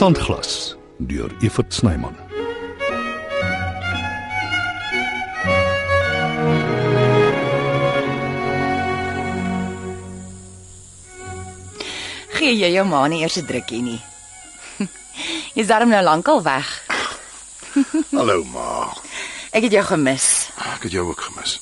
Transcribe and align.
Sandglas 0.00 0.76
deur 0.96 1.28
Evert 1.44 1.74
Snyman. 1.74 2.14
Gee 12.32 12.54
jy 12.54 12.70
jou 12.72 12.86
ma 12.88 13.02
nie 13.12 13.20
eers 13.20 13.36
'n 13.36 13.44
drukkie 13.44 13.82
nie. 13.84 14.00
Jy's 15.56 15.68
darm 15.68 15.92
nou 15.92 16.00
lankal 16.00 16.40
weg. 16.48 16.72
Hallo 18.16 18.40
ma. 18.56 18.96
Ek 19.52 19.68
het 19.68 19.76
jou 19.76 19.84
gemis. 19.84 20.48
Ek 20.64 20.88
het 20.88 20.96
jou 20.96 21.04
ook 21.12 21.28
gemis. 21.28 21.60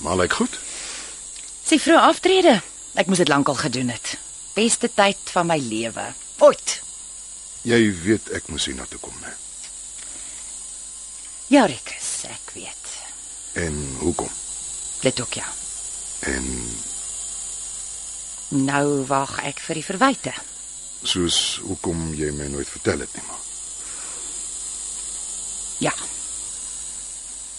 Maar 0.00 0.16
lyk 0.24 0.40
goed. 0.40 0.56
Sy 1.60 1.76
vroeg 1.76 2.08
aftrede. 2.08 2.62
Ek 2.96 3.12
moes 3.12 3.20
dit 3.20 3.28
lankal 3.28 3.60
gedoen 3.60 3.92
het. 3.92 4.16
Beste 4.56 4.88
tyd 4.88 5.20
van 5.36 5.52
my 5.52 5.60
lewe. 5.60 6.21
Ooit. 6.42 6.80
Jy 7.62 7.78
weet 8.02 8.30
ek 8.34 8.48
moes 8.50 8.64
hier 8.66 8.74
na 8.78 8.86
toe 8.90 8.98
kom, 9.02 9.14
né? 9.22 9.30
Ja, 11.52 11.66
Rikus, 11.68 12.08
ek 12.32 12.54
weet. 12.56 12.88
En 13.60 13.76
hoekom? 14.00 14.30
Dit 15.04 15.20
ook 15.20 15.36
ja. 15.38 15.46
En 16.32 16.48
Nou 18.52 19.04
wag 19.08 19.38
ek 19.48 19.60
vir 19.64 19.78
die 19.80 19.84
verwyte. 19.86 20.32
soos 21.02 21.58
hoekom 21.66 22.12
jy 22.14 22.28
my 22.30 22.46
nooit 22.52 22.68
vertel 22.70 23.00
het 23.02 23.14
nie, 23.16 23.22
ma. 23.26 23.38
Ja, 25.82 25.92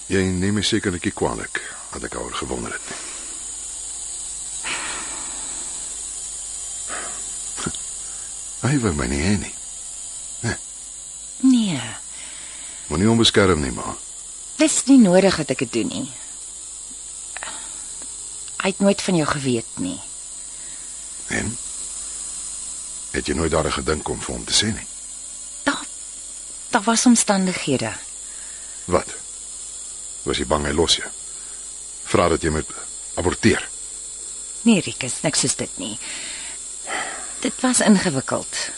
Jy 0.08 0.22
neem 0.30 0.54
my 0.60 0.62
seker 0.62 0.92
netjie 0.92 1.12
kwaadlik 1.16 1.60
dat 1.94 2.04
ek 2.04 2.16
oor 2.20 2.34
gewonder 2.36 2.72
het. 2.76 2.82
nie. 2.90 3.13
Hy 8.64 8.78
wou 8.80 8.94
my 8.96 9.08
nie 9.12 9.20
hê 9.22 9.36
nie. 9.42 9.54
nee. 11.44 11.80
Moenie 12.88 13.08
hom 13.10 13.20
beskerm 13.20 13.62
nie, 13.64 13.72
ma. 13.76 13.96
Dis 14.60 14.84
nie 14.88 15.00
nodig 15.02 15.36
dat 15.42 15.52
ek 15.52 15.66
dit 15.66 15.74
doen 15.80 15.90
nie. 15.92 16.06
Hy 18.64 18.72
het 18.72 18.80
nooit 18.80 19.02
van 19.04 19.18
jou 19.20 19.28
geweet 19.28 19.80
nie. 19.84 19.98
En 21.36 21.50
het 23.12 23.28
jy 23.28 23.36
nooit 23.36 23.52
daaraan 23.52 23.76
gedink 23.76 24.08
om 24.10 24.22
vir 24.24 24.36
hom 24.36 24.46
te 24.48 24.56
sê 24.56 24.72
nie? 24.72 24.88
Daar 25.68 25.84
daar 26.72 26.86
was 26.88 27.06
omstandighede. 27.06 27.92
Wat? 28.86 29.12
Was 30.24 30.40
jy 30.40 30.48
bang 30.48 30.66
hy 30.70 30.74
los 30.74 30.96
jou? 31.02 31.10
Vra 32.08 32.30
dat 32.32 32.44
jy 32.44 32.54
moet 32.56 32.72
aborteer. 33.20 33.68
Nee, 34.64 34.80
Rikus, 34.82 35.20
niks 35.28 35.44
is 35.44 35.56
dit 35.60 35.78
nie. 35.78 35.98
Dit 37.44 37.54
was 37.60 37.80
ingewikkeld. 37.80 38.70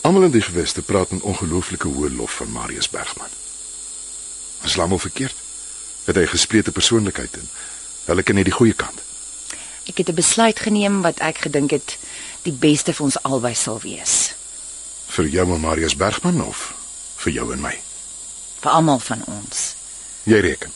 Almal 0.00 0.22
in 0.22 0.30
die 0.30 0.40
geweste 0.40 0.82
praat 0.82 1.10
in 1.10 1.20
ongelooflike 1.22 1.88
hoë 1.88 2.14
lof 2.16 2.38
van 2.40 2.48
Marius 2.50 2.88
Bergman. 2.88 3.28
Is 4.64 4.76
hom 4.80 4.92
al 4.92 4.98
verkeerd? 4.98 5.36
Het 6.04 6.16
hy 6.16 6.24
gesplete 6.32 6.72
persoonlikheid 6.72 7.36
en 7.36 7.50
hulle 8.06 8.24
ken 8.24 8.40
net 8.40 8.48
die 8.48 8.56
goeie 8.56 8.72
kant. 8.72 9.04
Ek 9.84 10.00
het 10.00 10.08
'n 10.08 10.16
besluit 10.16 10.60
geneem 10.64 11.02
wat 11.04 11.20
ek 11.20 11.44
gedink 11.44 11.70
het 11.76 11.98
die 12.42 12.56
beste 12.56 12.94
vir 12.94 13.04
ons 13.04 13.22
albei 13.22 13.54
sal 13.54 13.80
wees. 13.84 14.32
Vir 15.06 15.28
jou 15.28 15.54
en 15.54 15.60
Marius 15.60 15.96
Bergman 15.96 16.40
of 16.40 16.72
vir 17.16 17.32
jou 17.32 17.52
en 17.52 17.60
my? 17.60 17.76
Vir 18.60 18.70
almal 18.70 18.98
van 18.98 19.24
ons. 19.26 19.74
Jy 20.22 20.40
reken. 20.40 20.72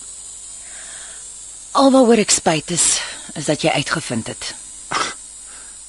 Alwaaroor 1.71 2.19
ek 2.19 2.31
spyt 2.31 2.71
is, 2.71 3.01
is 3.35 3.45
dat 3.45 3.63
jy 3.63 3.71
uitgevind 3.71 4.27
het. 4.27 4.55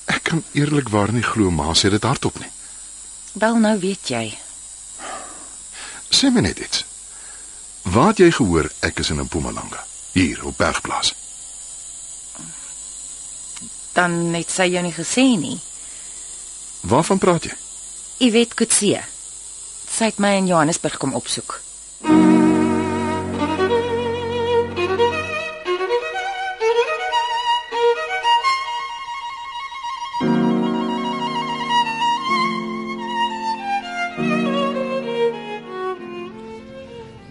Ek 0.05 0.23
kan 0.23 0.43
eerlikwaar 0.51 1.13
nie 1.13 1.23
glo 1.23 1.51
ma 1.51 1.73
sê 1.73 1.89
dit 1.89 2.03
hardop 2.03 2.39
nie. 2.39 2.49
Wel 3.33 3.55
nou 3.57 3.77
weet 3.79 4.09
jy. 4.09 4.25
Sê 6.09 6.29
my 6.31 6.43
net 6.45 6.59
iets. 6.59 6.85
Waar 7.83 8.13
het 8.13 8.21
jy 8.23 8.31
gehoor 8.31 8.69
ek 8.79 8.99
is 8.99 9.09
in 9.09 9.21
Mpumalanga? 9.23 9.83
Hier 10.13 10.45
op 10.45 10.57
Bergplaas. 10.57 11.13
Dan 13.93 14.33
het 14.33 14.49
sy 14.51 14.69
jou 14.73 14.83
nie 14.83 14.93
gesê 14.93 15.25
nie. 15.37 15.59
Waarvan 16.81 17.17
praat 17.17 17.49
jy? 17.49 17.57
Iwet 18.27 18.53
Kutse. 18.53 19.03
Sy 19.93 20.09
het 20.09 20.21
my 20.21 20.35
in 20.39 20.49
Johannesburg 20.49 20.97
kom 20.97 21.13
opsoek. 21.17 21.59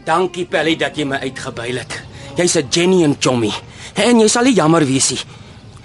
Dankie 0.04 0.48
Pelly 0.50 0.74
dat 0.76 0.96
jy 0.98 1.04
my 1.06 1.20
uitgebuil 1.22 1.78
het. 1.78 2.02
Jy's 2.36 2.56
'n 2.56 2.66
genuine 2.70 3.16
chommy. 3.20 3.52
En 3.94 4.20
jy 4.20 4.28
sal 4.28 4.44
nie 4.44 4.54
jammer 4.54 4.84
wees 4.84 5.10
nie. 5.10 5.20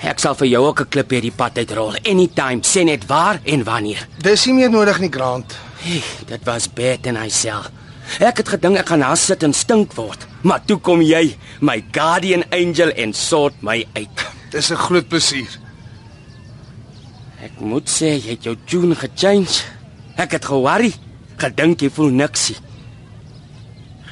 Ek 0.02 0.20
sal 0.20 0.36
vir 0.36 0.48
jou 0.48 0.66
ook 0.66 0.82
'n 0.82 0.90
klip 0.90 1.10
hierdie 1.12 1.32
pad 1.32 1.58
uitrol 1.58 1.96
anytime, 2.06 2.62
sê 2.62 2.84
net 2.84 3.06
waar 3.06 3.40
en 3.44 3.64
wanneer. 3.64 4.08
Dis 4.18 4.46
nie 4.46 4.54
meer 4.54 4.70
nodig 4.70 5.00
nie, 5.00 5.10
Grant. 5.10 5.56
Hey, 5.80 6.02
dit 6.26 6.44
was 6.46 6.68
bad 6.68 7.06
in 7.06 7.14
myself. 7.14 7.72
Ek 8.20 8.38
het 8.38 8.50
gedink 8.50 8.78
ek 8.78 8.88
gaan 8.88 9.00
daar 9.00 9.18
sit 9.18 9.44
en 9.44 9.54
stink 9.54 9.94
word, 9.94 10.26
maar 10.42 10.62
toe 10.66 10.78
kom 10.78 11.02
jy, 11.02 11.36
my 11.60 11.84
guardian 11.92 12.44
angel 12.52 12.90
en 12.96 13.14
sort 13.14 13.62
my 13.62 13.86
uit. 13.94 14.26
Dis 14.52 14.72
'n 14.72 14.76
groot 14.76 15.08
plesier. 15.08 15.60
Ek 17.44 17.60
moet 17.60 17.88
sê 17.90 18.18
jy 18.18 18.30
het 18.30 18.44
jou 18.44 18.56
tune 18.66 18.96
gechange. 18.96 19.64
Ek 20.18 20.32
het 20.32 20.46
geworry, 20.46 20.94
gedink 21.38 21.82
jy 21.82 21.90
voel 21.90 22.10
niksie. 22.10 22.56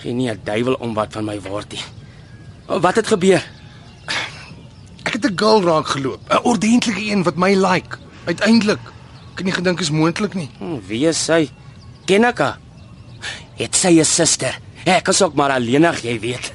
Geen 0.05 0.17
nie 0.17 0.29
'n 0.29 0.39
duiwel 0.43 0.73
om 0.73 0.93
wat 0.93 1.13
van 1.13 1.25
my 1.25 1.41
word 1.41 1.71
nie. 1.71 1.81
Wat 2.79 2.95
het 2.95 3.07
gebeur? 3.07 3.41
Ek 5.03 5.13
het 5.13 5.25
'n 5.25 5.37
girl 5.37 5.61
raak 5.63 5.87
geloop, 5.87 6.19
'n 6.29 6.43
ordentlike 6.43 7.01
een 7.11 7.23
wat 7.23 7.35
my 7.35 7.53
like. 7.55 7.97
Uiteindelik. 8.25 8.79
Het 9.35 9.43
nie 9.45 9.53
gedink 9.53 9.79
is 9.79 9.89
moontlik 9.89 10.33
nie. 10.33 10.49
Hm, 10.57 10.77
Wie 10.87 11.07
is 11.07 11.23
sy? 11.25 11.49
Ken 12.05 12.23
ek 12.23 12.37
haar? 12.37 12.57
Het 13.55 13.75
sy 13.75 13.87
'n 13.99 14.05
suster? 14.05 14.59
Ek 14.83 15.07
is 15.07 15.21
ook 15.21 15.33
maar 15.33 15.51
alleenig, 15.51 16.01
jy 16.01 16.19
weet. 16.19 16.53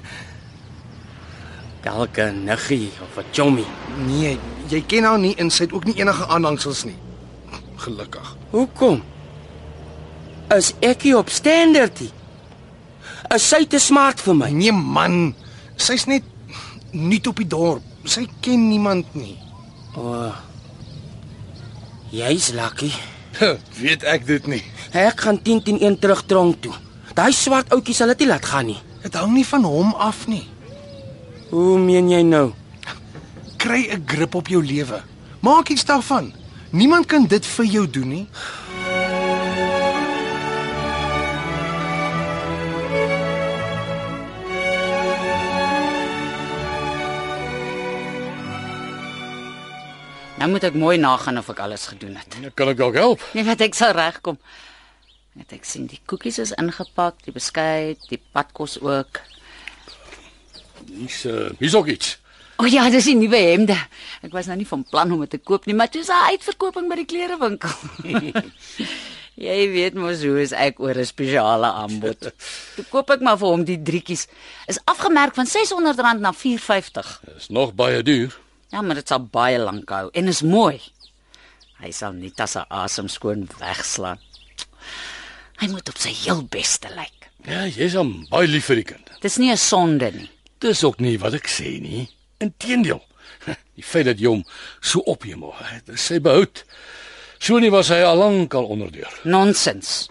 'n 1.83 2.45
niggie 2.45 2.91
of 3.03 3.19
'n 3.19 3.25
chommy. 3.33 3.65
Nee, 4.07 4.39
jy 4.69 4.83
ken 4.87 5.05
haar 5.05 5.19
nie 5.19 5.35
en 5.35 5.51
sy 5.51 5.63
het 5.63 5.73
ook 5.73 5.85
nie 5.85 5.95
enige 5.95 6.27
aanhangsels 6.27 6.85
nie. 6.85 6.99
Gelukkig. 7.77 8.37
Hoekom? 8.51 9.03
Is 10.57 10.75
ek 10.81 11.03
nie 11.03 11.17
op 11.17 11.29
standaard 11.29 12.01
nie? 12.01 12.11
Is 13.35 13.47
sy 13.47 13.63
te 13.71 13.79
smart 13.79 14.21
vir 14.25 14.35
my? 14.35 14.51
Nee 14.51 14.75
man, 14.75 15.35
sy's 15.79 16.09
net 16.11 16.25
nuut 16.91 17.27
op 17.31 17.39
die 17.39 17.47
dorp. 17.47 17.85
Sy 18.05 18.25
ken 18.43 18.65
niemand 18.71 19.15
nie. 19.15 19.37
O. 19.95 20.03
Oh, 20.03 20.33
Jy's 22.11 22.51
lucky. 22.57 22.91
Weet 23.79 24.03
ek 24.03 24.25
dit 24.27 24.47
nie. 24.51 24.63
Ek 24.99 25.21
gaan 25.23 25.39
10 25.39 25.61
teen 25.63 25.79
1 25.79 25.99
terug 26.03 26.25
tronk 26.27 26.59
toe. 26.65 26.75
Daai 27.15 27.31
swart 27.35 27.71
ouetjie 27.71 27.95
sal 27.95 28.11
dit 28.11 28.25
nie 28.25 28.31
laat 28.33 28.49
gaan 28.51 28.67
nie. 28.67 28.81
Dit 29.05 29.15
hang 29.15 29.31
nie 29.37 29.47
van 29.47 29.67
hom 29.69 29.95
af 29.95 30.25
nie. 30.27 30.43
Hoe 31.53 31.79
meen 31.79 32.11
jy 32.11 32.25
nou? 32.27 32.51
Kry 33.63 33.87
'n 33.95 34.03
grip 34.07 34.35
op 34.35 34.49
jou 34.49 34.63
lewe. 34.65 35.03
Maak 35.41 35.71
iets 35.71 35.85
daarvan. 35.85 36.33
Niemand 36.71 37.07
kan 37.07 37.27
dit 37.27 37.47
vir 37.47 37.65
jou 37.67 37.87
doen 37.87 38.09
nie. 38.09 38.27
Nou 50.41 50.49
moet 50.49 50.65
ek 50.65 50.77
mooi 50.81 50.97
nagaan 50.97 51.37
of 51.37 51.51
ek 51.53 51.59
alles 51.61 51.83
gedoen 51.91 52.15
het. 52.17 52.39
Kan 52.57 52.71
ek 52.73 52.79
dalk 52.79 52.95
help? 52.97 53.25
Nee, 53.37 53.45
wat 53.45 53.61
ek 53.61 53.75
sal 53.77 53.93
regkom. 53.93 54.39
Net 55.37 55.53
ek 55.53 55.69
sien 55.69 55.85
die 55.91 56.01
koekies 56.09 56.41
is 56.41 56.55
ingepak, 56.57 57.19
die 57.27 57.35
beskuit, 57.35 58.01
die 58.09 58.19
padkos 58.33 58.79
ook. 58.81 59.21
Hier's 60.89 61.21
uh, 61.29 61.53
hier's 61.61 61.77
ook 61.77 61.93
iets. 61.93 62.17
O 62.57 62.65
oh 62.65 62.73
ja, 62.73 62.89
dis 62.93 63.11
die 63.13 63.19
nuwe 63.21 63.37
hemde. 63.51 63.77
Ek 64.25 64.33
was 64.33 64.49
nou 64.49 64.57
nie 64.57 64.69
van 64.73 64.89
plan 64.89 65.13
om 65.13 65.21
dit 65.27 65.37
te 65.37 65.45
koop 65.45 65.69
nie, 65.69 65.77
maar 65.77 65.93
toe 65.93 66.01
is 66.01 66.09
daar 66.09 66.33
uitverkoping 66.33 66.89
by 66.89 67.03
die 67.03 67.09
klerewinkel. 67.13 67.77
Jy 69.47 69.63
weet 69.77 69.97
mos 70.01 70.25
hoe 70.25 70.41
is 70.41 70.57
ek 70.57 70.81
oor 70.81 70.97
'n 70.97 71.09
spesiale 71.09 71.69
aanbod. 71.85 72.33
Toe 72.81 72.89
koop 72.89 73.13
ek 73.13 73.21
maar 73.21 73.37
vir 73.41 73.53
hom 73.53 73.69
die 73.69 73.81
drietjies. 73.81 74.25
Is 74.73 74.81
afgemerk 74.89 75.37
van 75.37 75.45
R600 75.45 76.21
na 76.21 76.33
450. 76.33 77.19
Dis 77.29 77.53
nog 77.53 77.77
baie 77.77 78.01
duur. 78.03 78.41
Ja, 78.71 78.83
maar 78.83 79.01
dit 79.01 79.09
sal 79.09 79.25
baie 79.27 79.59
lank 79.59 79.91
hou 79.91 80.09
en 80.15 80.31
is 80.31 80.43
mooi. 80.47 80.79
Hy 81.81 81.91
sal 81.97 82.13
nie 82.15 82.31
tas 82.37 82.55
se 82.57 82.65
asem 82.69 83.09
skoon 83.09 83.47
wegslaan. 83.59 84.21
Hy 85.61 85.69
moet 85.73 85.89
op 85.93 85.99
sy 86.01 86.13
heel 86.23 86.43
beste 86.53 86.89
lyk. 86.95 87.29
Ja, 87.49 87.65
jy's 87.67 87.97
hom 87.97 88.27
baie 88.31 88.49
lief 88.49 88.69
vir 88.71 88.81
die 88.81 88.89
kind. 88.93 89.11
Dis 89.21 89.39
nie 89.39 89.51
'n 89.53 89.57
sonde 89.57 90.11
nie. 90.13 90.31
Dis 90.61 90.85
ook 90.85 91.01
nie 91.01 91.19
wat 91.19 91.35
ek 91.35 91.49
sê 91.49 91.81
nie. 91.81 92.09
Inteendeel. 92.39 93.03
Die 93.77 93.83
feit 93.83 94.05
dat 94.05 94.19
jy 94.21 94.29
hom 94.29 94.45
so 94.81 95.01
ophemel, 95.01 95.55
dit 95.87 95.95
is 95.95 96.05
sy 96.05 96.19
behoud. 96.21 96.65
So 97.41 97.59
nie 97.59 97.71
was 97.71 97.89
hy 97.89 98.03
al 98.05 98.19
lank 98.21 98.55
al 98.55 98.65
onderdeur. 98.69 99.09
Nonsens. 99.25 100.11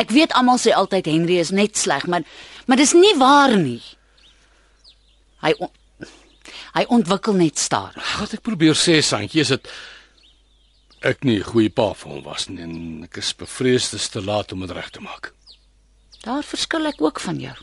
Ek 0.00 0.10
weet 0.10 0.32
almal 0.32 0.58
sê 0.58 0.72
altyd 0.72 1.06
Henry 1.06 1.36
is 1.38 1.50
net 1.50 1.76
sleg, 1.76 2.06
maar 2.06 2.22
maar 2.66 2.76
dis 2.76 2.94
nie 2.94 3.12
waar 3.18 3.56
nie. 3.56 3.82
Hy 5.42 5.52
hy 6.76 6.84
ontwikkel 6.88 7.36
net 7.38 7.58
stadig. 7.58 8.14
Wat 8.20 8.34
ek 8.36 8.44
probeer 8.46 8.78
sê, 8.78 9.00
Santjie, 9.04 9.42
is 9.44 9.52
dit 9.54 9.68
ek 11.02 11.24
nie 11.24 11.38
'n 11.38 11.50
goeie 11.50 11.70
pa 11.70 11.92
vir 11.94 12.12
hom 12.12 12.22
was 12.22 12.48
nie 12.48 12.62
en 12.62 13.04
ek 13.04 13.18
is 13.18 13.32
bevrees 13.34 13.90
dit 13.90 14.00
is 14.00 14.08
te 14.08 14.22
laat 14.22 14.52
om 14.52 14.60
dit 14.60 14.70
reg 14.70 14.90
te 14.90 15.00
maak. 15.00 15.32
Daar 16.22 16.42
verskil 16.42 16.86
ek 16.86 17.02
ook 17.02 17.20
van 17.20 17.40
jou. 17.40 17.56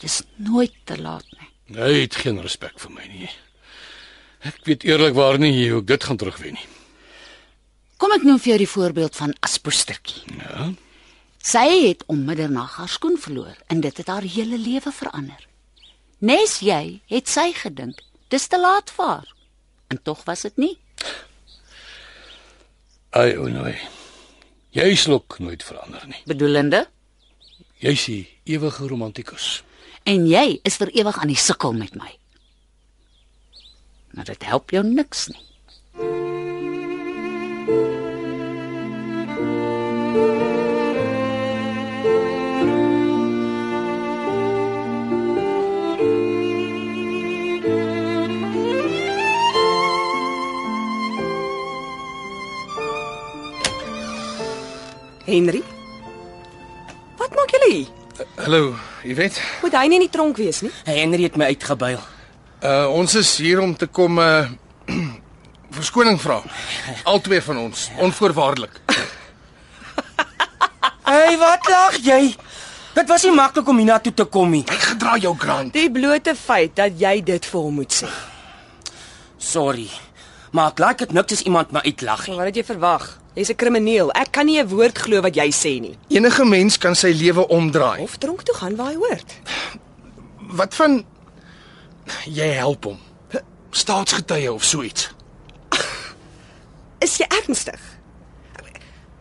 Dis 0.00 0.22
nooit 0.36 0.74
te 0.84 0.98
laat 1.00 1.24
nie. 1.38 1.48
Hy 1.78 1.92
het 2.02 2.14
geen 2.14 2.40
respek 2.42 2.78
vir 2.78 2.90
my 2.90 3.06
nie. 3.06 3.30
Ek 4.42 4.58
weet 4.66 4.84
eerlikwaar 4.84 5.38
nie 5.38 5.70
hoe 5.70 5.80
ek 5.80 5.86
dit 5.86 6.04
gaan 6.04 6.16
terugwen 6.16 6.54
nie. 6.58 6.68
Kom 7.96 8.12
ek 8.12 8.24
noem 8.26 8.40
vir 8.42 8.50
jou 8.50 8.58
die 8.58 8.72
voorbeeld 8.74 9.16
van 9.16 9.34
Aspoestertjie. 9.40 10.24
Ja. 10.40 10.72
Sy 11.38 11.88
het 11.88 12.02
om 12.06 12.24
middernag 12.26 12.76
haar 12.76 12.90
skoen 12.90 13.16
verloor 13.18 13.54
en 13.70 13.80
dit 13.80 13.96
het 13.96 14.10
haar 14.10 14.26
hele 14.26 14.58
lewe 14.58 14.92
verander. 14.92 15.48
Nes 16.22 16.60
jy 16.62 17.00
het 17.10 17.28
sy 17.28 17.48
gedink 17.56 17.98
dis 18.30 18.46
te 18.48 18.58
laat 18.60 18.90
vir 18.94 19.06
haar. 19.08 19.28
En 19.90 19.98
tog 20.02 20.22
was 20.24 20.44
dit 20.46 20.56
nie. 20.56 20.74
Ai, 23.12 23.34
o 23.36 23.48
nee. 23.50 23.76
Jy 24.72 24.94
sluk 24.96 25.36
nooit 25.42 25.62
verander 25.66 26.06
nie. 26.08 26.22
Bedoelende 26.30 26.86
Jy's 27.82 28.04
die 28.06 28.22
ewige 28.46 28.86
romantikus. 28.88 29.62
en 30.04 30.24
jy 30.26 30.60
is 30.66 30.76
vir 30.80 30.90
ewig 30.98 31.18
aan 31.18 31.30
die 31.30 31.38
sukkel 31.38 31.72
met 31.78 31.94
my. 31.94 32.08
Maar 34.14 34.24
dit 34.24 34.42
help 34.44 34.70
jou 34.74 34.82
niks 34.86 35.28
nie. 35.30 35.42
Henry? 55.32 55.62
Wat 57.18 57.32
maak 57.36 57.52
julle 57.54 57.68
hier? 57.72 57.90
Hallo, 58.36 58.74
jy 59.02 59.14
weet, 59.16 59.38
Moet 59.62 59.74
hy 59.78 59.86
nie 59.88 59.96
in 59.98 60.04
die 60.04 60.12
tronk 60.12 60.36
wees 60.40 60.60
nie? 60.62 60.70
Henry 60.84 61.24
het 61.26 61.36
my 61.40 61.48
uitgebuil. 61.54 62.00
uh 62.62 62.86
ons 62.94 63.14
is 63.18 63.30
hier 63.42 63.60
om 63.64 63.72
te 63.74 63.86
kom 63.90 64.18
uh 64.22 64.46
verskoning 65.76 66.18
vra. 66.20 66.42
Albei 67.08 67.40
van 67.40 67.56
ons, 67.68 67.88
onvoorwaardelik. 67.98 68.80
Hey, 71.12 71.34
wat 71.36 71.66
lag 71.68 71.96
jy? 72.00 72.30
Dit 72.94 73.08
was 73.10 73.24
nie 73.26 73.32
maklik 73.34 73.66
om 73.68 73.76
hiernatoe 73.82 74.12
te 74.16 74.24
kom 74.24 74.48
nie. 74.54 74.62
Ek 74.70 74.84
gedra 74.92 75.16
jou 75.20 75.32
grant. 75.36 75.72
Die 75.74 75.90
blote 75.92 76.32
feit 76.38 76.72
dat 76.78 76.94
jy 77.00 77.18
dit 77.26 77.48
vir 77.50 77.60
hom 77.60 77.74
moet 77.80 77.92
sê. 77.92 78.08
Sorry. 79.42 79.88
Maar 80.56 80.70
ek 80.72 80.80
like 80.80 81.04
dit 81.04 81.12
niks 81.18 81.36
as 81.36 81.42
iemand 81.44 81.74
my 81.74 81.82
uitlag 81.84 82.22
nie. 82.30 82.38
Wat 82.38 82.48
het 82.48 82.60
jy 82.62 82.64
verwag? 82.70 83.04
Jy's 83.34 83.48
'n 83.50 83.56
krimineel. 83.56 84.10
Ek 84.12 84.30
kan 84.30 84.46
nie 84.46 84.60
'n 84.60 84.68
woord 84.68 84.98
glo 84.98 85.20
wat 85.20 85.34
jy 85.34 85.50
sê 85.50 85.80
nie. 85.80 85.96
Enige 86.08 86.44
mens 86.44 86.78
kan 86.78 86.94
sy 86.94 87.12
lewe 87.12 87.48
omdraai. 87.48 88.00
Of 88.02 88.16
tronk 88.16 88.42
toe 88.42 88.54
gaan 88.54 88.76
waar 88.76 88.92
hy 88.92 88.94
hoort. 88.94 89.32
Wat 90.52 90.74
van 90.74 91.04
jy 92.24 92.48
help 92.52 92.84
hom? 92.84 92.98
Staatsgetuie 93.70 94.52
of 94.52 94.64
so 94.64 94.82
iets. 94.82 95.10
Is 97.04 97.16
jy 97.16 97.26
ernstig? 97.28 97.80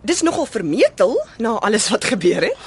Dis 0.03 0.21
nogal 0.21 0.45
vermetel 0.45 1.25
na 1.37 1.49
alles 1.49 1.89
wat 1.89 2.03
gebeur 2.03 2.41
het. 2.41 2.57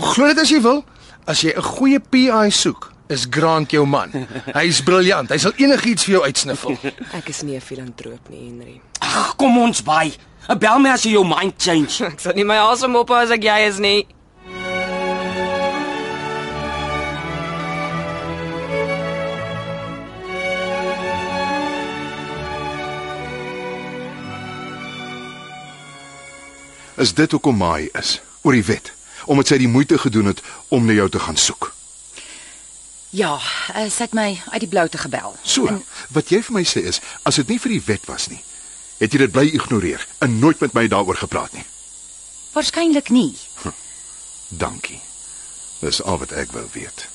Glo 0.00 0.26
dit 0.26 0.38
as 0.38 0.50
jy 0.50 0.60
wil. 0.60 0.84
As 1.24 1.40
jy 1.40 1.52
'n 1.56 1.62
goeie 1.62 2.00
PI 2.00 2.50
soek, 2.50 2.92
is 3.08 3.26
Grant 3.30 3.72
jou 3.72 3.86
man. 3.86 4.12
Hy's 4.52 4.82
briljant. 4.84 5.30
Hy 5.32 5.38
sal 5.40 5.56
enigiets 5.56 6.04
vir 6.04 6.18
jou 6.18 6.24
uitsniffel. 6.24 6.76
Ek 7.16 7.28
is 7.32 7.42
nie 7.42 7.56
'n 7.56 7.60
filantroop 7.60 8.28
nie, 8.28 8.48
Henry. 8.48 8.80
Ag, 9.00 9.36
kom 9.36 9.58
ons 9.58 9.82
by. 9.82 10.12
Bel 10.58 10.78
my 10.78 10.90
as 10.90 11.04
jy 11.04 11.12
jou 11.12 11.24
mind 11.24 11.54
change. 11.58 12.04
Ek 12.12 12.20
sal 12.20 12.34
nie 12.34 12.44
my 12.44 12.56
asem 12.56 12.94
ophou 12.96 13.16
as 13.16 13.30
ek 13.30 13.42
jy 13.42 13.68
is 13.68 13.78
nie. 13.78 14.06
Is 26.98 27.14
dit 27.14 27.30
hoekom 27.30 27.56
Mai 27.56 27.88
is 27.94 28.20
oor 28.42 28.52
die 28.52 28.64
wet? 28.64 28.90
Omdat 29.30 29.46
sy 29.46 29.58
die 29.58 29.70
moeite 29.70 29.98
gedoen 29.98 30.32
het 30.32 30.42
om 30.68 30.84
na 30.84 30.92
jou 30.92 31.08
te 31.08 31.20
gaan 31.22 31.36
soek. 31.36 31.77
Ja, 33.10 33.38
uh, 33.38 33.86
sy 33.88 34.04
het 34.04 34.14
my 34.16 34.34
uit 34.52 34.60
die 34.60 34.68
blou 34.68 34.84
te 34.88 34.98
gebel. 35.00 35.32
So, 35.42 35.72
wat 36.12 36.28
jy 36.28 36.42
vir 36.44 36.58
my 36.58 36.64
sê 36.68 36.84
is, 36.90 37.00
as 37.24 37.40
dit 37.40 37.48
nie 37.48 37.60
vir 37.62 37.72
die 37.78 37.84
wet 37.86 38.04
was 38.08 38.28
nie, 38.28 38.42
het 39.00 39.14
jy 39.14 39.22
dit 39.22 39.32
bly 39.32 39.46
ignoreer 39.56 40.04
en 40.24 40.38
nooit 40.42 40.60
met 40.60 40.76
my 40.76 40.84
daaroor 40.92 41.16
gepraat 41.16 41.54
nie. 41.56 41.64
Waarskynlik 42.52 43.08
nie. 43.14 43.32
Dankie. 44.48 45.00
Dis 45.80 46.02
al 46.02 46.20
wat 46.20 46.34
ek 46.36 46.52
wou 46.52 46.66
weet. 46.74 47.08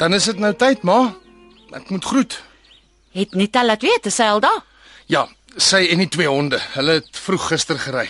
Dan 0.00 0.14
is 0.16 0.24
dit 0.24 0.38
nou 0.40 0.54
tyd, 0.56 0.82
ma. 0.82 1.14
Ek 1.76 1.90
moet 1.92 2.04
groet. 2.04 2.40
Het 3.12 3.34
Nita 3.34 3.64
laat 3.64 3.82
weet 3.82 4.06
sy 4.12 4.22
al 4.30 4.40
daar. 4.40 4.62
Ja, 5.10 5.26
sy 5.56 5.86
en 5.90 5.98
die 5.98 6.08
twee 6.08 6.28
honde. 6.30 6.60
Hulle 6.76 7.00
het 7.00 7.16
vroeg 7.18 7.48
gister 7.50 7.78
gery. 7.78 8.08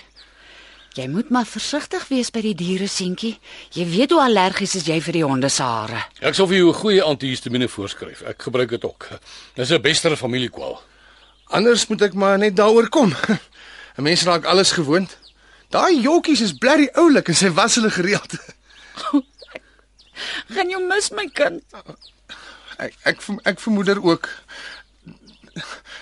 Jy 0.99 1.07
moet 1.09 1.29
maar 1.31 1.47
versigtig 1.47 2.03
wees 2.11 2.33
by 2.35 2.43
die 2.43 2.55
diere 2.59 2.89
seentjie. 2.91 3.37
Jy 3.73 3.85
weet 3.93 4.11
hoe 4.11 4.21
allergies 4.25 4.75
is 4.75 4.89
jy 4.91 4.99
vir 5.01 5.21
die 5.21 5.25
honde 5.25 5.49
se 5.49 5.63
hare. 5.63 6.03
Ek 6.21 6.35
sal 6.35 6.49
vir 6.51 6.59
jou 6.59 6.69
'n 6.69 6.81
goeie 6.81 7.03
antihistamiene 7.03 7.69
voorskryf. 7.69 8.23
Ek 8.23 8.43
gebruik 8.43 8.71
dit 8.71 8.85
ook. 8.85 9.09
Dis 9.55 9.71
'n 9.71 9.81
bestere 9.81 10.17
familiekwal. 10.17 10.83
Anders 11.47 11.87
moet 11.87 12.03
ek 12.03 12.15
maar 12.15 12.39
net 12.39 12.57
daaroor 12.57 12.89
kom. 12.89 13.15
'n 13.97 14.03
Mens 14.03 14.23
raak 14.23 14.45
alles 14.45 14.73
gewoond. 14.73 15.17
Daai 15.71 16.01
jokkies 16.01 16.41
is 16.41 16.59
blerry 16.59 16.89
oulik 16.95 17.29
en 17.29 17.35
sy 17.35 17.51
was 17.51 17.75
hulle 17.75 17.91
gereeld. 17.91 18.35
Gaan 20.55 20.71
jy 20.71 20.81
mis 20.89 21.11
my 21.11 21.29
kind? 21.33 21.63
Ek 22.79 22.95
ek 23.05 23.23
ek 23.45 23.61
vermoeder 23.61 24.03
ook. 24.03 24.29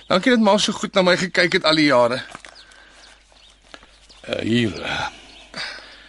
Dankie 0.09 0.31
dat 0.31 0.41
ma 0.41 0.57
so 0.59 0.73
goed 0.73 0.95
na 0.95 1.03
my 1.03 1.17
gekyk 1.17 1.53
het 1.53 1.65
al 1.65 1.75
die 1.75 1.89
jare. 1.89 2.23
Uh, 4.29 4.41
hier. 4.41 4.73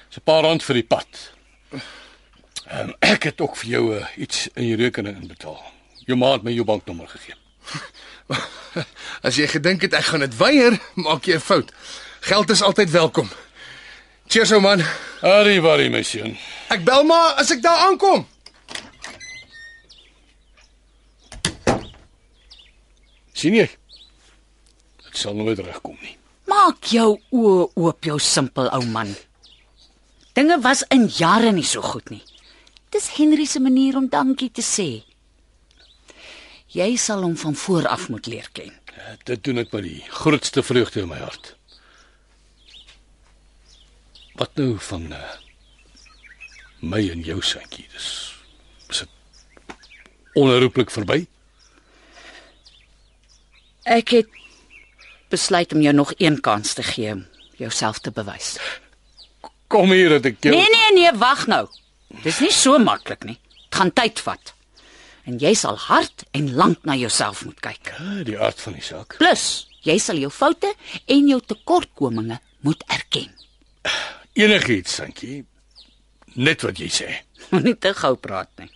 Dis 0.09 0.17
'n 0.17 0.23
paar 0.23 0.43
rand 0.43 0.63
vir 0.63 0.75
die 0.75 0.87
pad. 0.87 1.31
Um, 2.71 2.93
ek 2.99 3.23
het 3.23 3.41
ook 3.41 3.55
vir 3.57 3.69
jou 3.69 3.83
uh, 3.97 4.05
iets 4.17 4.47
in 4.53 4.67
jou 4.67 4.77
rekening 4.77 5.21
inbetaal. 5.21 5.61
Jou 6.05 6.17
ma 6.17 6.31
het 6.31 6.43
my 6.43 6.51
jou 6.51 6.65
banknommer 6.65 7.07
gegee. 7.07 7.35
As 9.25 9.35
jy 9.35 9.47
gedink 9.47 9.81
het 9.81 9.93
ek 9.93 10.11
gaan 10.11 10.19
dit 10.19 10.37
weier, 10.37 10.77
maak 10.93 11.25
jy 11.25 11.35
'n 11.35 11.41
fout. 11.41 11.71
Geld 12.19 12.49
is 12.49 12.61
altyd 12.61 12.91
welkom. 12.91 13.29
Cheers 14.27 14.51
ou 14.51 14.61
man. 14.61 14.83
Arrivederci, 15.21 15.89
my 15.89 16.03
seun. 16.03 16.37
Ek 16.69 16.83
bel 16.83 17.03
maar 17.03 17.33
as 17.41 17.49
ek 17.51 17.61
daar 17.61 17.87
aankom. 17.87 18.27
Sien 23.39 23.55
jy? 23.57 23.67
Dit 25.05 25.19
sal 25.23 25.37
nooit 25.37 25.59
regkom 25.63 25.97
nie. 26.03 26.15
Maak 26.49 26.89
jou 26.91 27.13
oë 27.35 27.67
oop, 27.77 28.05
jou 28.05 28.17
simpel 28.19 28.69
ou 28.75 28.83
man. 28.89 29.11
Dinge 30.37 30.59
was 30.63 30.83
in 30.93 31.07
jare 31.11 31.51
nie 31.53 31.67
so 31.67 31.81
goed 31.83 32.09
nie. 32.13 32.23
Dis 32.93 33.11
Henry 33.17 33.45
se 33.45 33.61
manier 33.61 33.97
om 33.99 34.09
dankie 34.09 34.49
te 34.49 34.65
sê. 34.65 34.89
Jy 36.73 36.89
sal 37.01 37.23
hom 37.25 37.35
van 37.37 37.55
voor 37.57 37.87
af 37.89 38.09
moet 38.09 38.27
leer 38.29 38.49
ken. 38.53 38.73
Ja, 38.95 39.15
dit 39.29 39.43
doen 39.45 39.61
ek 39.61 39.73
met 39.73 39.85
die 39.85 40.01
grootste 40.21 40.63
vreugde 40.65 41.03
in 41.03 41.09
my 41.09 41.19
hart. 41.21 41.53
Wat 44.39 44.55
nou 44.59 44.75
van 44.89 45.09
uh, 45.13 45.33
my 46.81 47.01
en 47.11 47.25
jou 47.25 47.39
seentjie? 47.43 47.87
Dis 47.93 48.09
is 48.89 49.03
dit 49.03 49.75
onherroepelik 50.39 50.93
verby? 50.93 51.23
Ek 53.83 54.09
het 54.09 54.27
besluit 55.29 55.73
om 55.73 55.81
jou 55.81 55.93
nog 55.95 56.13
een 56.17 56.39
kans 56.41 56.73
te 56.73 56.83
gee 56.83 57.11
om 57.13 57.25
jouself 57.57 57.99
te 57.99 58.11
bewys. 58.11 58.57
Kom 59.67 59.91
hier 59.91 60.09
dat 60.09 60.25
ek 60.25 60.39
jou 60.43 60.55
Nee 60.55 60.69
nee 60.73 60.93
nee, 60.97 61.11
wag 61.17 61.45
nou. 61.47 61.67
Dis 62.23 62.39
nie 62.39 62.51
so 62.51 62.79
maklik 62.81 63.23
nie. 63.23 63.37
Dit 63.69 63.77
gaan 63.77 63.93
tyd 63.93 64.19
vat. 64.25 64.53
En 65.29 65.37
jy 65.37 65.53
sal 65.53 65.77
hard 65.77 66.25
en 66.33 66.53
lank 66.57 66.85
na 66.89 66.95
jouself 66.97 67.43
moet 67.45 67.59
kyk. 67.61 67.93
Ah, 67.99 68.23
die 68.25 68.39
aard 68.39 68.61
van 68.61 68.73
die 68.73 68.81
saak. 68.83 69.19
Plus, 69.21 69.67
jy 69.85 69.99
sal 70.01 70.17
jou 70.17 70.31
foute 70.33 70.71
en 71.05 71.27
jou 71.29 71.37
tekortkominge 71.45 72.39
moet 72.65 72.83
erken. 72.87 73.29
Enigiets, 74.33 74.95
Sankie. 74.95 75.43
Net 76.39 76.65
wat 76.65 76.79
jy 76.81 76.89
sê. 76.93 77.09
Moenie 77.51 77.75
te 77.77 77.93
gou 77.97 78.15
praat 78.17 78.49
nie. 78.61 78.69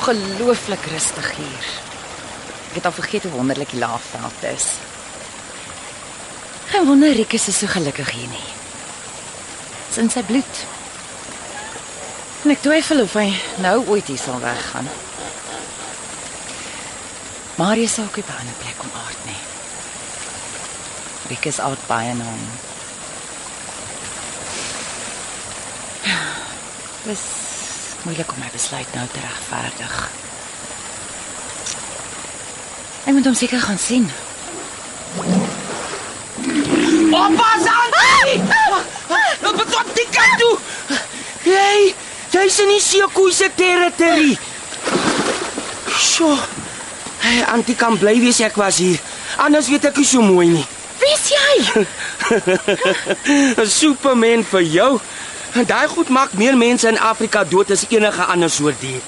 Ongelooflik 0.00 0.84
rustig 0.86 1.36
hier. 1.36 1.66
Ek 2.70 2.78
het 2.78 2.86
al 2.88 2.92
vergeet 2.92 3.22
hoe 3.22 3.32
wonderlik 3.32 3.70
die 3.70 3.78
laafveld 3.78 4.44
is. 4.54 4.66
Geen 6.70 6.86
wonder 6.86 7.12
Rikus 7.12 7.48
is 7.48 7.58
so 7.58 7.66
gelukkig 7.66 8.10
hier 8.10 8.28
nie. 8.28 8.48
Dit 9.90 9.90
is 9.90 9.98
in 10.00 10.10
sy 10.10 10.22
bloed. 10.24 10.62
En 12.44 12.54
ek 12.54 12.62
twyfel 12.64 13.04
of 13.04 13.18
hy 13.18 13.28
nou 13.60 13.76
ooit 13.92 14.08
hier 14.08 14.22
sal 14.22 14.40
weggaan. 14.40 14.88
Marius 17.60 17.98
sou 17.98 18.06
ook 18.06 18.16
nie 18.16 18.24
by 18.24 18.32
'n 18.32 18.40
ander 18.40 18.58
plek 18.62 18.80
om 18.80 18.96
aard 19.04 19.20
nie. 19.28 19.42
Rikus 21.28 21.60
aard 21.60 21.86
baie 21.86 22.14
na 22.14 22.24
hom. 22.24 22.48
Dis 27.04 27.49
moeilik 28.04 28.32
om 28.32 28.38
my 28.40 28.50
besluit 28.52 28.94
nou 28.94 29.06
te 29.12 29.20
regverdig. 29.20 29.94
Ek 33.04 33.12
moet 33.16 33.24
hom 33.24 33.34
seker 33.34 33.60
gaan 33.60 33.78
sien. 33.80 34.10
Oppas 37.10 37.66
aan! 37.66 37.90
Wat 39.40 39.56
betrap 39.56 39.88
die 39.96 40.06
kant 40.12 40.38
toe? 40.38 40.56
Hey, 41.42 41.94
jy's 42.30 42.58
in 42.62 42.70
die 42.74 42.82
seekoei 42.84 43.32
se 43.34 43.48
territory. 43.56 44.36
Sjoe. 45.96 46.36
Hey, 47.20 47.40
Antie 47.52 47.76
kan 47.76 47.98
bly 48.00 48.18
wees 48.20 48.40
ek 48.44 48.58
was 48.60 48.78
hier. 48.82 49.00
Anders 49.40 49.68
weet 49.72 49.88
ek 49.90 49.98
nie 50.00 50.06
so 50.08 50.22
mooi 50.24 50.46
nie. 50.52 50.66
Wie's 51.00 51.26
jy? 51.32 51.84
'n 53.56 53.70
Superman 53.80 54.44
vir 54.44 54.62
jou. 54.62 54.92
En 55.52 55.66
daai 55.66 55.88
goed 55.88 56.08
maak 56.08 56.32
meer 56.38 56.56
mense 56.56 56.88
in 56.88 56.98
Afrika 56.98 57.44
dood 57.44 57.70
as 57.70 57.84
enige 57.88 58.24
ander 58.24 58.50
soort 58.50 58.80
dier. 58.80 59.00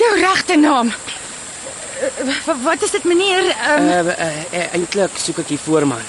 Jou 0.00 0.14
regte 0.20 0.56
naam. 0.56 0.92
Uh, 2.00 2.54
wat 2.64 2.82
is 2.82 2.90
dit 2.90 3.04
meneer? 3.04 3.44
Um, 3.44 3.88
Uh, 3.88 3.98
uh, 4.06 4.28
uh, 4.52 4.72
Eintlik 4.72 5.18
soek 5.20 5.38
ek 5.42 5.48
die 5.48 5.58
voorman. 5.60 6.00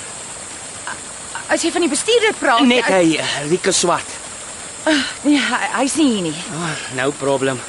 as 1.52 1.62
jy 1.66 1.72
van 1.72 1.82
die 1.84 1.90
bestuurder 1.92 2.34
praat. 2.40 2.62
Net 2.64 2.86
ek- 2.86 2.94
hy, 2.94 3.18
uh, 3.20 3.50
Rika 3.50 3.72
Swart. 3.76 4.08
Nee, 5.24 5.38
hy, 5.38 5.58
hy's 5.82 5.96
nie 6.00 6.08
hier 6.14 6.22
nie. 6.22 6.36
Oh, 6.56 6.70
no 6.96 7.12
problem. 7.12 7.60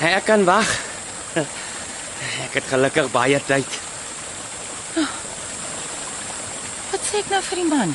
Ek 0.00 0.24
kan 0.24 0.44
wag. 0.46 0.70
Ek 2.46 2.54
het 2.54 2.64
gelukkig 2.70 3.10
baie 3.12 3.40
tyd. 3.46 3.66
Wat 6.90 7.00
sê 7.10 7.18
ek 7.22 7.28
nou 7.30 7.40
vir 7.48 7.60
die 7.60 7.68
man? 7.68 7.92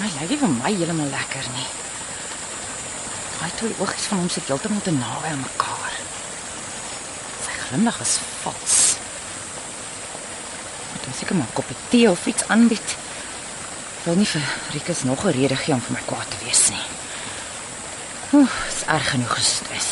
My 0.00 0.08
lyk 0.18 0.30
nie 0.30 0.38
vir 0.42 0.52
my 0.58 0.70
heeltemal 0.74 1.10
lekker 1.12 1.48
nie. 1.54 1.66
Daai 3.40 3.52
twee 3.56 3.74
oogies 3.80 4.08
van 4.10 4.18
hom 4.20 4.28
sit 4.28 4.48
heeltemal 4.52 4.82
te 4.84 4.92
naby 4.92 5.32
aan 5.32 5.40
mekaar. 5.40 5.94
Sy 7.40 7.54
glimlag 7.64 8.00
is 8.04 8.18
vals. 8.42 8.76
Moet 10.92 11.06
hom 11.08 11.14
seker 11.18 11.36
maar 11.36 11.48
'n 11.48 11.56
koppie 11.56 11.76
tee 11.88 12.10
of 12.10 12.26
iets 12.26 12.44
aanbied. 12.52 12.96
Wil 14.04 14.14
nie 14.20 14.26
vir 14.26 14.44
Rikus 14.72 15.02
nog 15.02 15.24
'n 15.24 15.32
rede 15.40 15.56
gee 15.56 15.74
om 15.74 15.80
vir 15.80 15.92
my 15.92 16.02
kwaad 16.04 16.30
te 16.30 16.44
wees 16.44 16.68
nie. 16.68 16.86
Oef, 18.32 18.54
is 18.68 18.84
erg 18.86 19.10
genoeg 19.10 19.34
gestres. 19.34 19.88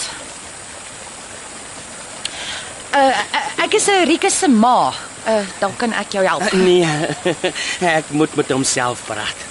Uh, 2.95 3.19
ek 3.64 3.73
is 3.75 3.88
'n 3.88 4.05
Rikus 4.05 4.38
se 4.38 4.49
ma. 4.49 4.93
Uh, 5.26 5.45
dan 5.59 5.76
kan 5.76 5.93
ek 5.93 6.12
jou 6.12 6.25
help. 6.26 6.52
Uh, 6.52 6.52
nee, 6.52 6.87
ek 7.99 8.11
moet 8.11 8.35
met 8.35 8.50
homself 8.50 9.05
praat. 9.05 9.48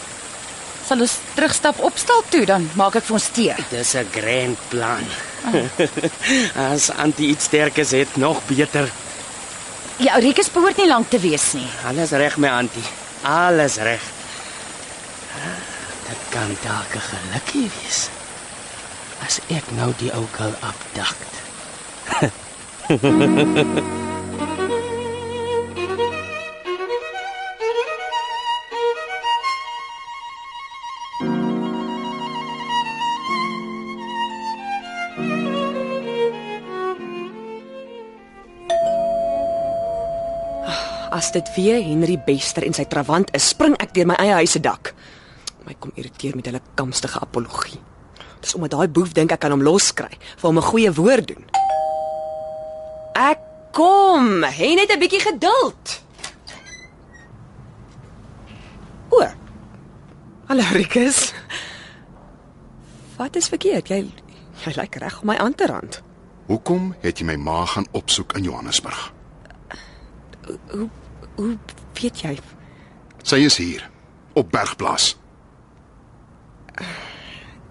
Sal 0.87 1.01
ons 1.03 1.17
terugstap 1.35 1.81
opstal 1.83 2.21
toe 2.31 2.45
dan 2.47 2.69
maak 2.79 2.95
ek 2.95 3.03
vir 3.09 3.17
ons 3.17 3.29
tee. 3.35 3.55
Dis 3.71 3.95
'n 3.95 4.07
grand 4.11 4.59
plan. 4.71 5.03
As 6.71 6.89
antie 6.91 7.27
iets 7.33 7.45
sterkes 7.45 7.91
het, 7.91 8.15
nog 8.15 8.39
beter. 8.47 8.87
Ja, 9.97 10.15
Rikus 10.15 10.51
behoort 10.51 10.77
nie 10.77 10.87
lank 10.87 11.09
te 11.09 11.19
wees 11.19 11.53
nie. 11.53 11.67
Alles 11.89 12.11
reg 12.11 12.37
my 12.37 12.47
antie. 12.47 12.85
Alles 13.23 13.75
reg. 13.77 14.01
Dit 16.07 16.21
kan 16.31 16.57
dalk 16.63 16.95
'n 16.95 17.07
gelukkie 17.11 17.69
wees. 17.75 18.09
As 19.25 19.39
ek 19.49 19.65
nou 19.75 19.91
die 19.97 20.11
ou 20.13 20.25
girl 20.37 20.55
abduct. 20.61 21.31
As 41.17 41.31
dit 41.33 41.47
weer 41.55 41.81
Henry 41.81 42.19
Bester 42.21 42.61
en 42.67 42.75
sy 42.77 42.83
trawant 42.85 43.31
is, 43.33 43.47
spring 43.49 43.73
ek 43.81 43.95
deur 43.95 44.05
my 44.11 44.15
eie 44.21 44.35
huis 44.37 44.51
se 44.53 44.59
dak. 44.61 44.91
My 45.65 45.73
kom 45.81 45.89
irriteer 45.97 46.35
met 46.37 46.45
hulle 46.45 46.61
kamstige 46.77 47.17
apologie. 47.25 47.79
Dis 48.43 48.53
omdat 48.53 48.75
daai 48.75 48.91
boef 48.93 49.15
dink 49.17 49.33
ek 49.33 49.41
kan 49.41 49.55
hom 49.55 49.63
loskry 49.65 50.13
vir 50.13 50.45
hom 50.45 50.59
'n 50.61 50.69
goeie 50.69 50.91
woord 50.93 51.27
doen. 51.33 51.45
Ek 53.17 53.41
kom, 53.73 54.45
hê 54.45 54.75
net 54.77 54.93
'n 54.93 54.99
bietjie 54.99 55.23
geduld. 55.25 56.01
O. 59.09 59.25
Hallo 60.47 60.63
Rikus. 60.73 61.33
Wat 63.17 63.35
is 63.35 63.49
verkeerd? 63.49 63.89
Jy 63.89 64.13
jy 64.65 64.73
lyk 64.75 64.95
reg 64.95 65.21
om 65.21 65.27
my 65.27 65.37
aan 65.37 65.55
te 65.55 65.65
rand. 65.65 66.01
Hoekom 66.45 66.95
het 67.01 67.17
jy 67.19 67.25
my 67.25 67.35
ma 67.35 67.65
gaan 67.65 67.87
opsoek 67.91 68.37
in 68.37 68.43
Johannesburg? 68.43 69.13
Hoe 70.69 70.89
weet 71.97 72.21
jy? 72.21 72.37
Sy 73.23 73.43
is 73.45 73.57
hier 73.57 73.89
op 74.33 74.51
Bergplaas. 74.51 75.15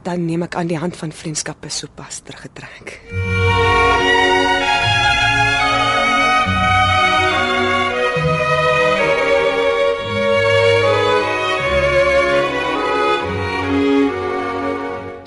Dan 0.06 0.26
neem 0.26 0.44
ek 0.46 0.54
aan 0.54 0.70
die 0.70 0.78
hand 0.78 0.96
van 0.96 1.12
vriendskap 1.12 1.64
is 1.66 1.78
sopas 1.82 2.20
teruggetrek. 2.26 3.00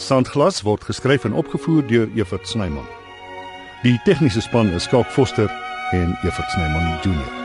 Sandglas 0.10 0.64
word 0.66 0.84
geskryf 0.84 1.28
en 1.28 1.36
opgevoer 1.38 1.84
deur 1.88 2.08
Evert 2.16 2.48
Snyman. 2.48 2.88
Die 3.84 4.00
tegniese 4.08 4.42
span 4.42 4.74
is 4.74 4.90
Skalk 4.90 5.12
Foster 5.14 5.52
en 5.92 6.18
Evert 6.24 6.50
Snyman 6.52 6.98
Junior. 7.04 7.39